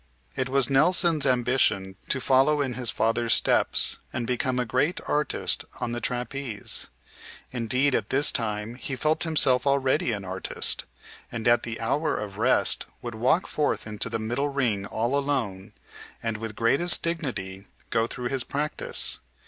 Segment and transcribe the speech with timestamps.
[0.35, 5.63] It was Nelson's ambition to follow in his father's steps and become a great artist
[5.79, 6.87] on the trapeze.
[7.51, 10.85] Indeed, at this time he felt himself already an artist,
[11.31, 15.71] and at the hour of rest would walk forth into the middle ring all alone
[16.23, 19.19] and with greatest dignity go through his practice.